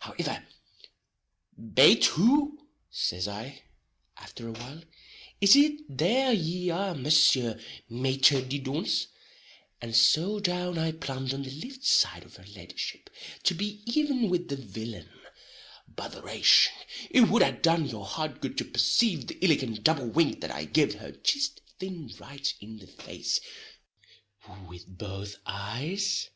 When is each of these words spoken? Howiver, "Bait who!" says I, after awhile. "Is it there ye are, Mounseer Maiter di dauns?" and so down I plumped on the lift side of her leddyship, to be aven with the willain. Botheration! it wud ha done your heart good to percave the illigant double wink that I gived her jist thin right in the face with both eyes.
Howiver, 0.00 0.46
"Bait 1.56 2.04
who!" 2.04 2.68
says 2.90 3.26
I, 3.26 3.62
after 4.18 4.46
awhile. 4.46 4.82
"Is 5.40 5.56
it 5.56 5.80
there 5.88 6.30
ye 6.30 6.68
are, 6.68 6.94
Mounseer 6.94 7.58
Maiter 7.88 8.46
di 8.46 8.58
dauns?" 8.58 9.06
and 9.80 9.96
so 9.96 10.40
down 10.40 10.76
I 10.76 10.92
plumped 10.92 11.32
on 11.32 11.42
the 11.42 11.50
lift 11.50 11.86
side 11.86 12.22
of 12.24 12.36
her 12.36 12.44
leddyship, 12.44 13.08
to 13.44 13.54
be 13.54 13.82
aven 13.88 14.28
with 14.28 14.48
the 14.48 14.56
willain. 14.78 15.08
Botheration! 15.88 16.74
it 17.08 17.22
wud 17.22 17.40
ha 17.40 17.52
done 17.52 17.88
your 17.88 18.04
heart 18.04 18.42
good 18.42 18.58
to 18.58 18.66
percave 18.66 19.26
the 19.26 19.38
illigant 19.42 19.84
double 19.84 20.08
wink 20.08 20.42
that 20.42 20.50
I 20.50 20.66
gived 20.66 20.98
her 20.98 21.12
jist 21.12 21.62
thin 21.78 22.14
right 22.20 22.52
in 22.60 22.76
the 22.76 22.86
face 22.88 23.40
with 24.68 24.86
both 24.86 25.36
eyes. 25.46 26.28